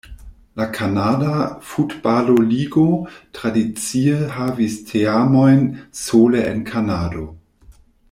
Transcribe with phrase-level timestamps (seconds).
[0.55, 2.87] La Kanada Futbalo-Ligo
[3.37, 5.63] tradicie havis teamojn
[6.05, 7.29] sole en Kanado.